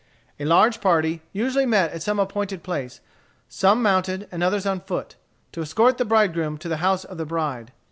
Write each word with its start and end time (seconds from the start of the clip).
A 0.39 0.45
large 0.45 0.81
party 0.81 1.21
usually 1.31 1.67
met 1.67 1.91
at 1.93 2.01
some 2.01 2.17
appointed 2.17 2.63
place, 2.63 3.01
some 3.47 3.83
mounted 3.83 4.27
and 4.31 4.41
others 4.41 4.65
on 4.65 4.79
foot, 4.79 5.15
to 5.51 5.61
escort 5.61 5.99
the 5.99 6.05
bridegroom 6.05 6.57
to 6.57 6.67
the 6.67 6.77
house 6.77 7.03
of 7.03 7.19
the 7.19 7.25
bride. 7.27 7.71